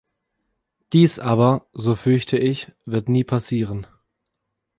Dies 0.93 1.19
aber, 1.19 1.67
so 1.73 1.93
fürchte 1.93 2.35
ich, 2.35 2.71
wird 2.85 3.07
nie 3.07 3.23
passieren. 3.23 3.85